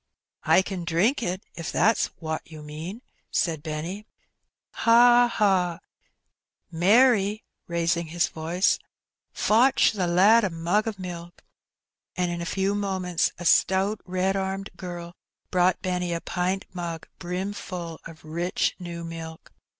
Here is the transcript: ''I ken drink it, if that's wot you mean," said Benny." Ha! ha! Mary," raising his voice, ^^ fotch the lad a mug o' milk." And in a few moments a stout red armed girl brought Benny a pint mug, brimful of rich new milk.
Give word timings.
''I 0.55 0.63
ken 0.63 0.83
drink 0.83 1.21
it, 1.21 1.43
if 1.53 1.71
that's 1.71 2.09
wot 2.19 2.41
you 2.45 2.63
mean," 2.63 3.03
said 3.29 3.61
Benny." 3.61 4.07
Ha! 4.85 5.31
ha! 5.31 5.79
Mary," 6.71 7.43
raising 7.67 8.07
his 8.07 8.27
voice, 8.27 8.77
^^ 8.77 8.79
fotch 9.31 9.91
the 9.91 10.07
lad 10.07 10.43
a 10.43 10.49
mug 10.49 10.87
o' 10.87 10.93
milk." 10.97 11.43
And 12.15 12.31
in 12.31 12.41
a 12.41 12.47
few 12.47 12.73
moments 12.73 13.31
a 13.37 13.45
stout 13.45 13.99
red 14.03 14.35
armed 14.35 14.71
girl 14.75 15.13
brought 15.51 15.83
Benny 15.83 16.13
a 16.13 16.19
pint 16.21 16.65
mug, 16.73 17.07
brimful 17.19 17.99
of 18.07 18.25
rich 18.25 18.75
new 18.79 19.03
milk. 19.03 19.51